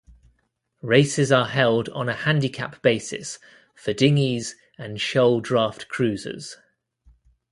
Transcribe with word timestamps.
Races 0.81 1.31
are 1.31 1.45
held 1.45 1.87
on 1.89 2.09
a 2.09 2.15
handicap 2.15 2.81
basis 2.81 3.37
for 3.75 3.93
dinghies 3.93 4.55
and 4.75 4.99
shoal 4.99 5.41
draft 5.41 5.89
cruisers. 5.89 6.57